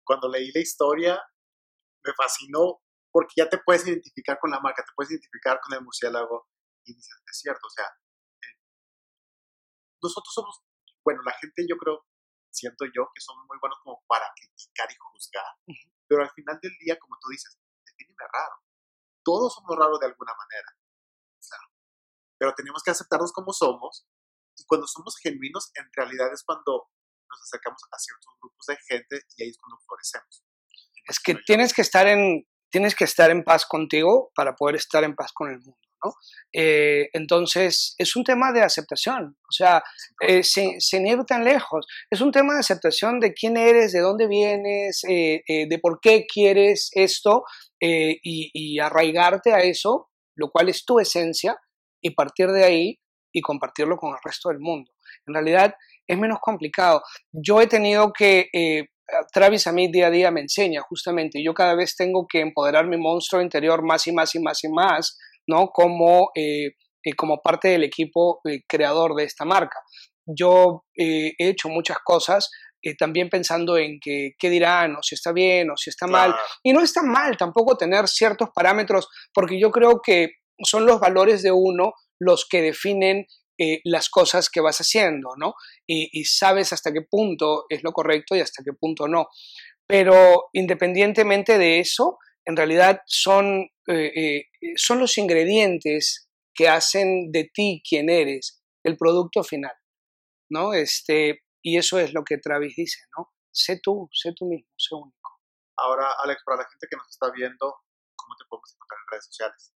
[0.03, 1.21] Cuando leí la historia,
[2.03, 5.83] me fascinó porque ya te puedes identificar con la marca, te puedes identificar con el
[5.83, 6.47] murciélago
[6.83, 8.57] y dices, es cierto, o sea, eh,
[10.01, 10.63] nosotros somos
[11.07, 12.05] bueno, la gente yo creo,
[12.57, 15.45] siento yo, que son muy buenos como para criticar y juzgar,
[16.07, 18.55] pero al final del día, como tú dices, defíneme raro.
[19.23, 20.69] Todos somos raros de alguna manera.
[22.39, 24.07] pero tenemos que aceptarnos como somos
[24.57, 26.89] y cuando somos genuinos, en realidad es cuando
[27.29, 30.43] nos acercamos a ciertos grupos de gente y ahí es cuando florecemos.
[31.05, 35.03] Es que tienes que estar en tienes que estar en paz contigo para poder estar
[35.03, 35.86] en paz con el mundo.
[36.53, 39.83] Eh, entonces, es un tema de aceptación, o sea,
[40.21, 44.27] eh, sin, ir tan lejos, es un tema de aceptación de quién eres, de dónde
[44.27, 47.43] vienes, eh, de por qué quieres esto
[47.79, 51.57] y, arraigarte a eso, lo cual es tu esencia,
[52.01, 52.99] y partir de ahí
[53.33, 54.91] y compartirlo con el resto del mundo.
[55.25, 55.73] En realidad
[56.07, 57.01] es menos complicado.
[57.31, 58.49] Yo he tenido que
[59.33, 62.87] Travis a mí día a día me enseña justamente, yo cada vez tengo que empoderar
[62.87, 65.69] mi monstruo interior más y más y más y más ¿no?
[65.69, 69.79] Como, eh, eh, como parte del equipo eh, creador de esta marca.
[70.25, 72.51] Yo he hecho muchas cosas
[72.99, 76.35] también pensando en que, qué dirán, o si está bien, o si está mal.
[76.63, 81.43] Y no está mal tampoco tener ciertos parámetros, porque yo creo que son los valores
[81.43, 83.25] de uno los que definen
[83.59, 85.55] eh, las cosas que vas haciendo, ¿no?
[85.87, 89.29] Y, sabes hasta qué punto es lo correcto y hasta qué punto no.
[89.87, 94.45] Pero independientemente de eso, en realidad son, eh, eh,
[94.77, 99.75] son los ingredientes que hacen de ti quien eres, el producto final,
[100.49, 100.73] ¿no?
[100.73, 103.33] Este, y eso es lo que Travis dice, ¿no?
[103.51, 105.41] Sé tú, sé tú mismo, sé único.
[105.75, 107.75] Ahora, Alex, para la gente que nos está viendo,
[108.15, 109.73] ¿cómo te podemos encontrar en redes sociales?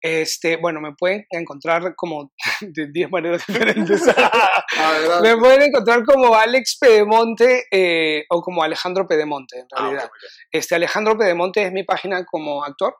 [0.00, 4.02] Este, bueno, me pueden encontrar como de 10 maneras diferentes.
[5.22, 10.10] me pueden encontrar como Alex Pedemonte eh, o como Alejandro Pedemonte, en ah, realidad.
[10.52, 12.94] este, Alejandro Pedemonte es mi página como actor.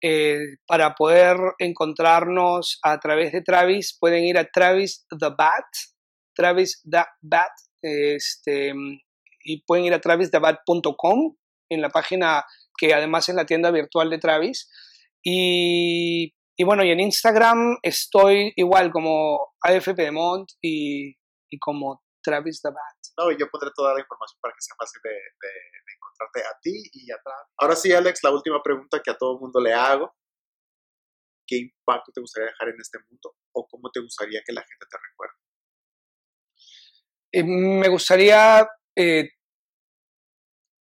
[0.00, 5.66] Eh, para poder encontrarnos a través de Travis, pueden ir a Travis the Bat,
[6.36, 7.50] Travis the Bat,
[7.82, 8.72] este,
[9.42, 11.36] y pueden ir a travisthebat.com
[11.68, 12.44] en la página
[12.76, 14.70] que además es la tienda virtual de Travis.
[15.22, 21.16] Y y bueno, y en Instagram estoy igual como AFP de y,
[21.48, 22.98] y como Travis the Bat.
[23.16, 25.52] No, y yo pondré toda la información para que sea fácil de, de,
[25.94, 27.54] encontrarte a ti y a Travis.
[27.58, 30.12] Ahora sí, Alex, la última pregunta que a todo mundo le hago.
[31.46, 34.86] ¿Qué impacto te gustaría dejar en este mundo o cómo te gustaría que la gente
[34.90, 35.34] te recuerde?
[37.30, 39.30] Eh, me gustaría eh,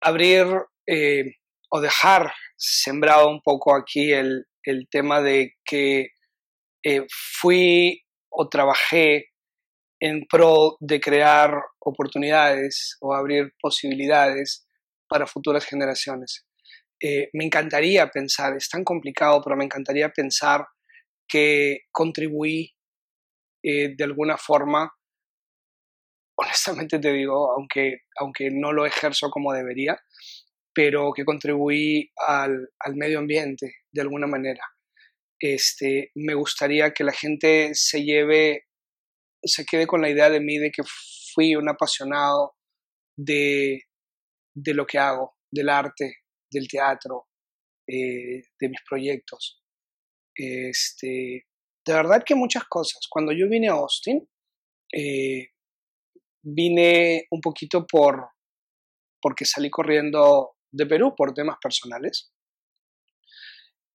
[0.01, 0.47] abrir
[0.89, 1.35] eh,
[1.71, 6.09] o dejar sembrado un poco aquí el, el tema de que
[6.85, 7.07] eh,
[7.41, 9.27] fui o trabajé
[10.01, 14.67] en pro de crear oportunidades o abrir posibilidades
[15.09, 16.45] para futuras generaciones.
[17.01, 20.67] Eh, me encantaría pensar, es tan complicado, pero me encantaría pensar
[21.29, 22.75] que contribuí
[23.63, 24.91] eh, de alguna forma,
[26.39, 29.99] honestamente te digo, aunque, aunque no lo ejerzo como debería,
[30.77, 34.63] pero que contribuí al, medio ambiente de alguna manera.
[35.41, 38.67] Este, me gustaría que la gente se lleve,
[39.43, 40.83] se quede con la idea de mí de que
[41.33, 42.57] fui un apasionado
[43.17, 43.85] de,
[44.55, 46.17] de lo que hago, del arte,
[46.53, 47.27] del teatro,
[47.89, 49.63] eh, de mis proyectos.
[50.35, 51.47] Este,
[51.87, 53.01] de verdad que muchas cosas.
[53.09, 54.29] Cuando yo vine a Austin,
[54.93, 55.53] eh,
[56.43, 58.29] vine un poquito por
[59.23, 62.33] porque salí corriendo de Perú por temas personales.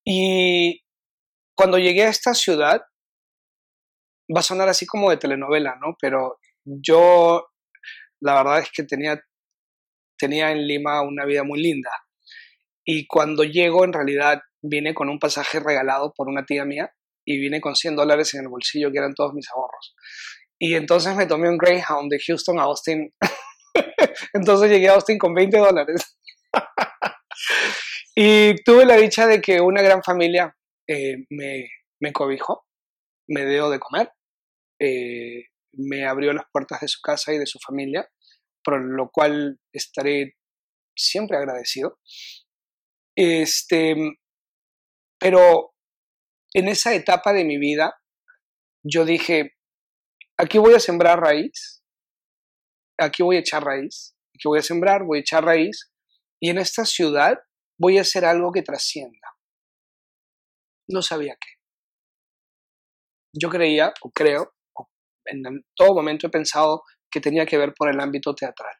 [0.04, 0.84] Y
[1.56, 2.82] cuando llegué a esta ciudad,
[4.36, 5.96] va a sonar así como de telenovela, ¿no?
[6.00, 7.48] Pero yo,
[8.20, 9.22] la verdad es que tenía,
[10.18, 11.92] tenía en Lima una vida muy linda.
[12.84, 16.92] Y cuando llego, en realidad, vine con un pasaje regalado por una tía mía
[17.26, 19.96] y vine con 100 dólares en el bolsillo, que eran todos mis ahorros.
[20.58, 23.14] Y entonces me tomé un Greyhound de Houston a Austin.
[24.34, 26.18] entonces llegué a Austin con 20 dólares.
[28.16, 30.56] Y tuve la dicha de que una gran familia
[30.88, 31.70] eh, me,
[32.02, 32.66] me, cobijó,
[33.28, 34.12] me dio de comer,
[34.80, 38.10] eh, me abrió las puertas de su casa y de su familia,
[38.64, 40.36] por lo cual estaré
[40.96, 42.00] siempre agradecido.
[43.16, 43.96] Este,
[45.20, 45.74] pero
[46.54, 47.94] en esa etapa de mi vida,
[48.84, 49.54] yo dije,
[50.38, 51.84] aquí voy a sembrar raíz,
[52.98, 55.91] aquí voy a echar raíz, aquí voy a sembrar, voy a echar raíz,
[56.42, 57.40] y en esta ciudad
[57.80, 59.38] voy a hacer algo que trascienda.
[60.90, 61.50] No sabía qué.
[63.34, 64.56] Yo creía, o creo,
[65.26, 65.44] en
[65.76, 68.76] todo momento he pensado que tenía que ver por el ámbito teatral.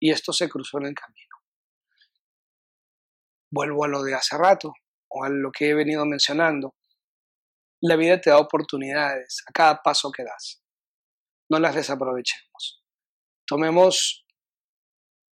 [0.00, 1.36] Y esto se cruzó en el camino.
[3.50, 4.72] Vuelvo a lo de hace rato,
[5.08, 6.74] o a lo que he venido mencionando.
[7.80, 10.62] La vida te da oportunidades a cada paso que das.
[11.50, 12.82] No las desaprovechemos.
[13.46, 14.23] Tomemos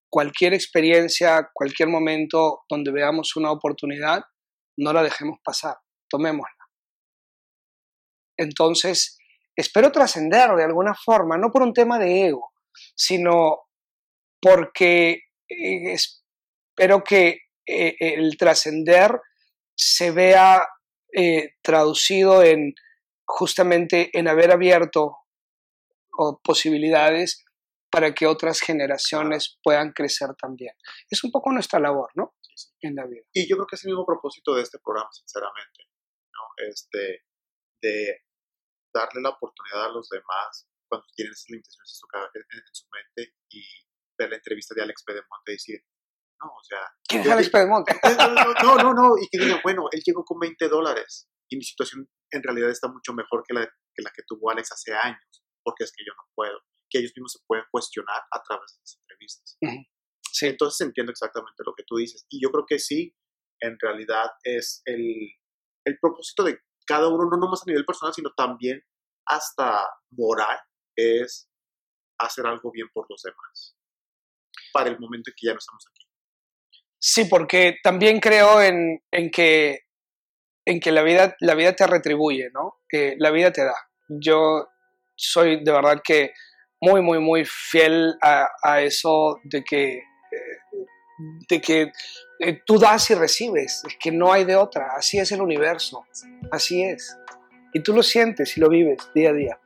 [0.10, 4.24] cualquier experiencia, cualquier momento donde veamos una oportunidad,
[4.78, 5.78] no la dejemos pasar,
[6.10, 6.54] tomémosla.
[8.38, 9.17] Entonces,
[9.56, 12.52] espero trascender de alguna forma, no por un tema de ego,
[12.96, 13.63] sino
[14.39, 19.20] porque eh, espero que eh, el trascender
[19.76, 20.65] se vea
[21.13, 22.74] eh, traducido en
[23.26, 25.17] justamente en haber abierto
[26.43, 27.46] posibilidades
[27.89, 30.73] para que otras generaciones puedan crecer también.
[31.10, 32.36] Es un poco nuestra labor, ¿no?
[32.82, 33.23] En la vida.
[33.34, 35.84] Y yo creo que es el mismo propósito de este programa, sinceramente,
[36.34, 36.69] ¿no?
[36.69, 37.23] Este,
[37.82, 38.23] de
[38.93, 42.01] darle la oportunidad a los demás cuando tienen esas limitaciones
[42.51, 43.64] en, su mente y
[44.18, 45.80] ver la entrevista de Alex Pedemonte y decir,
[46.41, 46.80] no, o sea...
[47.07, 47.93] ¿Quién es Alex Pedemonte?
[48.64, 52.09] No, no, no, y que digan, bueno, él llegó con 20 dólares y mi situación
[52.32, 55.84] en realidad está mucho mejor que la, que la que tuvo Alex hace años, porque
[55.84, 56.59] es que yo no puedo
[56.89, 59.57] que ellos mismos se pueden cuestionar a través de las entrevistas.
[60.31, 60.47] Sí.
[60.47, 62.25] Entonces entiendo exactamente lo que tú dices.
[62.29, 63.15] Y yo creo que sí,
[63.59, 65.03] en realidad es el,
[65.85, 68.81] el propósito de cada uno, no nomás a nivel personal, sino también
[69.25, 70.57] hasta moral
[70.95, 71.49] es
[72.19, 73.77] hacer algo bien por los demás
[74.73, 76.05] para el momento en que ya no estamos aquí.
[76.99, 79.81] Sí, porque también creo en, en que,
[80.65, 82.75] en que la, vida, la vida te retribuye, ¿no?
[82.89, 83.75] Que la vida te da.
[84.07, 84.67] Yo
[85.15, 86.31] soy de verdad que
[86.80, 90.01] muy, muy, muy fiel a, a eso de que, eh,
[91.49, 91.91] de que
[92.39, 96.05] eh, tú das y recibes, es que no hay de otra, así es el universo,
[96.51, 97.17] así es.
[97.73, 99.59] Y tú lo sientes y lo vives día a día.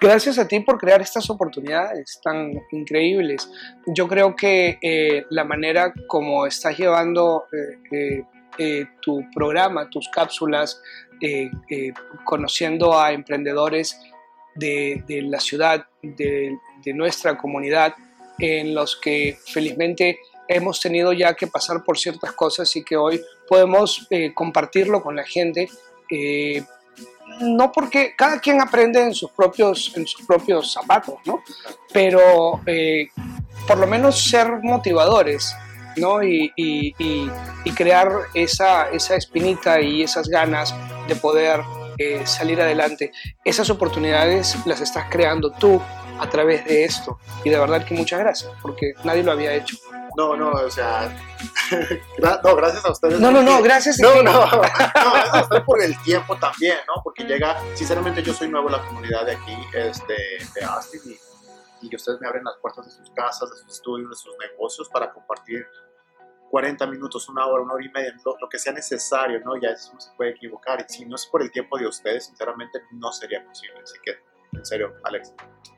[0.00, 3.48] Gracias a ti por crear estas oportunidades tan increíbles.
[3.86, 7.44] Yo creo que eh, la manera como estás llevando
[9.00, 10.82] tu programa, tus cápsulas,
[12.24, 13.96] conociendo a emprendedores,
[14.54, 16.58] de, la ciudad, de,
[16.94, 17.94] nuestra comunidad,
[18.38, 23.20] en los que felizmente hemos tenido ya que pasar por ciertas cosas y que hoy
[23.48, 25.68] podemos eh, compartirlo con la gente.
[26.10, 26.62] Eh,
[27.40, 31.42] no porque cada quien aprende en sus propios, en sus propios zapatos, ¿no?
[31.92, 33.08] Pero eh,
[33.66, 35.54] por lo menos ser motivadores,
[35.96, 36.22] ¿no?
[36.22, 36.52] Y,
[37.74, 40.74] crear esa, esa espinita y esas ganas
[41.08, 41.62] de poder
[42.02, 43.12] eh, salir adelante.
[43.44, 45.80] Esas oportunidades las estás creando tú
[46.18, 47.18] a través de esto.
[47.44, 49.76] Y de verdad que muchas gracias, porque nadie lo había hecho.
[50.16, 51.10] No, no, o sea,
[52.44, 53.18] no, gracias a ustedes.
[53.18, 53.98] No, no, no, gracias.
[53.98, 57.02] No, no, no, gracias a ustedes por el tiempo también, ¿no?
[57.02, 60.14] Porque llega, sinceramente yo soy nuevo en la comunidad de aquí, este,
[60.54, 64.10] de Austin, y, y ustedes me abren las puertas de sus casas, de sus estudios,
[64.10, 65.66] de sus negocios para compartir
[66.52, 69.58] 40 minutos, una hora, una hora y media, lo, que sea necesario, ¿no?
[69.58, 70.84] Ya eso no se puede equivocar.
[70.86, 73.80] Y si no es por el tiempo de ustedes, sinceramente no sería posible.
[73.82, 74.18] Así que,
[74.52, 75.32] en serio, Alex,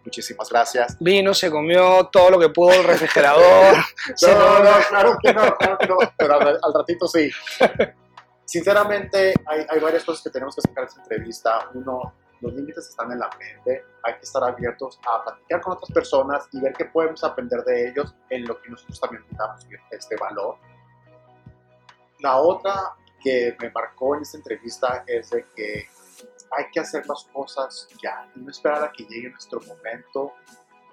[0.05, 0.97] muchísimas gracias.
[0.99, 3.77] Vino, se comió todo lo que pudo el refrigerador.
[4.23, 7.31] no, no, claro que no, claro que no, pero al, ratito sí.
[8.45, 11.71] Sinceramente, hay, hay varias cosas que tenemos que sacar de esta entrevista.
[11.75, 12.15] Uno,
[12.45, 16.47] los límites están en la mente, hay que estar abiertos a platicar con otras personas
[16.53, 20.57] y ver qué podemos aprender de ellos en lo que nosotros también damos este valor.
[22.21, 25.89] La otra que me marcó en esta entrevista es de que
[26.57, 30.35] hay que hacer las cosas ya y no esperar a que llegue nuestro momento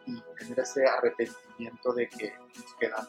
[0.06, 3.08] y tener ese arrepentimiento de que nos quedan,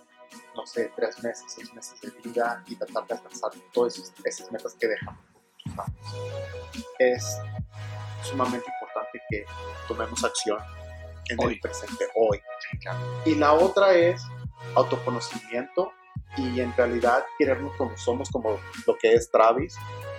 [0.55, 4.75] no sé, tres meses, seis meses de vida y tratar de alcanzar todas esas, metas
[4.75, 6.87] que dejamos por muchos años.
[6.99, 7.39] Es
[8.23, 9.45] sumamente importante que
[9.89, 10.59] tomemos acción
[11.29, 12.41] en el presente hoy.
[13.25, 14.23] Y la otra es
[14.75, 15.93] autoconocimiento
[16.37, 19.77] y en realidad querernos como somos, como lo que es Travis,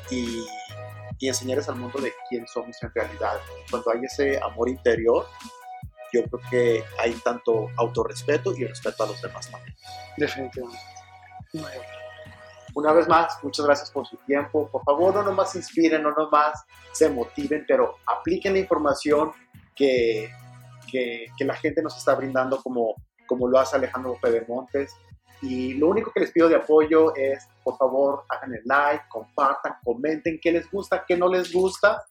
[0.09, 0.45] y,
[1.19, 3.39] y enseñarles al mundo de quién somos en realidad.
[3.69, 5.27] Cuando hay ese amor interior,
[6.13, 9.75] yo creo que hay tanto autorrespeto y respeto a los demás también.
[10.17, 10.79] Definitivamente.
[12.75, 14.67] Una vez más, muchas gracias por su tiempo.
[14.71, 19.31] Por favor, no nomás se inspiren, no nomás se motiven, pero apliquen la información
[19.75, 20.31] que,
[20.91, 22.95] que, la gente nos está brindando como,
[23.27, 24.95] como lo hace Alejandro Pedemontes.
[25.41, 29.75] Y lo único que les pido de apoyo es, por favor, hagan el like, compartan,
[29.83, 32.03] comenten qué les gusta, qué no les gusta.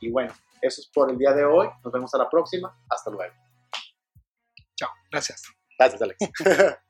[0.00, 1.68] Y bueno, eso es por el día de hoy.
[1.84, 2.76] Nos vemos a la próxima.
[2.88, 3.34] Hasta luego.
[4.76, 4.90] Chao.
[5.10, 5.42] Gracias.
[5.78, 6.18] Gracias, Alex.